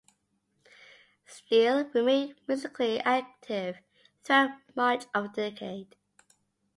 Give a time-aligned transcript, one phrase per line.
[1.27, 3.77] Steele remained musically active
[4.23, 5.95] throughout much of the decade.